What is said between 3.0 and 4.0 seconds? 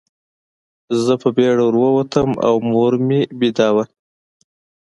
مې ویده وه